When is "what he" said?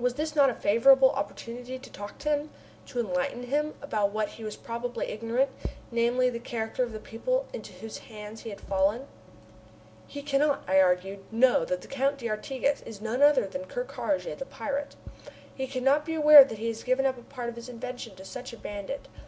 4.10-4.42